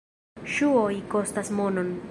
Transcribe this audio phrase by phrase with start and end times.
[0.53, 1.99] Ŝuoj kostas monon.